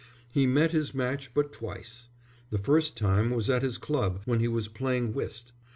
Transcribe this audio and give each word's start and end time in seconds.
He 0.31 0.47
met 0.47 0.71
his 0.71 0.95
match 0.95 1.31
but 1.35 1.53
twice. 1.53 2.07
The 2.49 2.57
first 2.57 2.97
time 2.97 3.29
was 3.29 3.51
at 3.51 3.61
his 3.61 3.77
club 3.77 4.21
when 4.25 4.39
he 4.39 4.47
was 4.47 4.67
playing 4.67 5.13
whist. 5.13 5.51